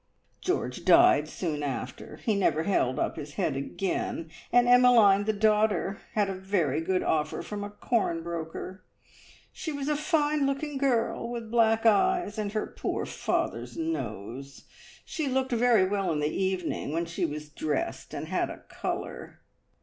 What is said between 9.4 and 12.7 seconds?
She was a fine looking girl, with black eyes and her